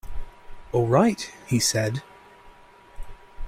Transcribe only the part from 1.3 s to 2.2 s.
he said.